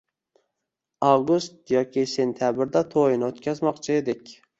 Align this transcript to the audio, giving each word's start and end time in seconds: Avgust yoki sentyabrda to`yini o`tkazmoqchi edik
Avgust 1.09 1.73
yoki 1.73 2.05
sentyabrda 2.13 2.83
to`yini 2.95 3.29
o`tkazmoqchi 3.29 3.95
edik 3.99 4.33